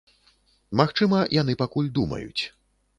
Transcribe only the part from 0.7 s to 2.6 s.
Магчыма, яны пакуль думаюць.